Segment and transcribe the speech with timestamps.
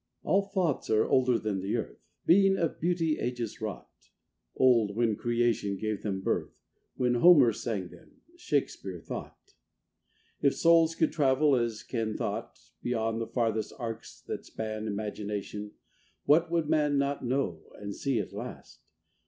[0.23, 4.09] All thoughts are older than the Earth Being of beauty ages wrought;
[4.55, 6.63] Old when creation gave them birth,
[6.95, 9.53] When Homer sang them, Shakespeare thought.
[10.43, 15.73] II If souls could travel as can thought, Beyond the farthest arcs that span Imagination,
[16.25, 18.81] what would man Not know and see at last?